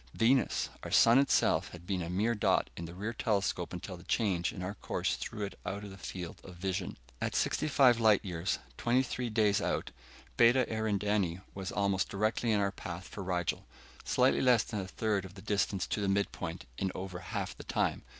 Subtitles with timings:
[0.15, 0.69] Venus!
[0.81, 4.51] Our sun itself had been a mere dot in the rear telescope until the change
[4.51, 6.97] in our course threw it out of the field of vision.
[7.21, 9.91] At sixty five light years, twenty three days out,
[10.37, 13.67] Beta Eridani was almost directly in our path for Rigel.
[14.03, 17.63] Slightly less than a third of the distance to the midpoint, in over half the
[17.63, 18.01] time.